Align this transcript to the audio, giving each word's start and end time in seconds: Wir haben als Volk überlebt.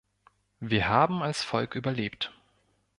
Wir 0.59 0.89
haben 0.89 1.21
als 1.21 1.43
Volk 1.43 1.75
überlebt. 1.75 2.33